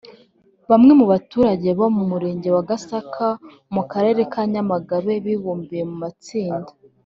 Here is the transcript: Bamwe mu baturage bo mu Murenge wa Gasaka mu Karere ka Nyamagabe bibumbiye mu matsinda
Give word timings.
Bamwe 0.69 0.91
mu 0.99 1.05
baturage 1.13 1.67
bo 1.79 1.87
mu 1.95 2.03
Murenge 2.11 2.47
wa 2.55 2.63
Gasaka 2.69 3.27
mu 3.73 3.81
Karere 3.91 4.21
ka 4.31 4.41
Nyamagabe 4.53 5.13
bibumbiye 5.25 5.83
mu 5.89 5.95
matsinda 6.03 6.71